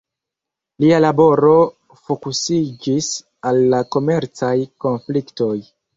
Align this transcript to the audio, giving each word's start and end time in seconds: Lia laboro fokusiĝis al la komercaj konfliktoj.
Lia 0.83 1.01
laboro 1.03 1.51
fokusiĝis 2.07 3.11
al 3.51 3.61
la 3.75 3.83
komercaj 3.97 4.55
konfliktoj. 4.87 5.55